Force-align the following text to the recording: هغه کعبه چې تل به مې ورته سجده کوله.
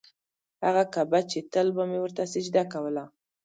هغه 0.65 0.83
کعبه 0.93 1.19
چې 1.31 1.39
تل 1.51 1.67
به 1.75 1.83
مې 1.89 1.99
ورته 2.01 2.23
سجده 2.33 2.63
کوله. 2.73 3.03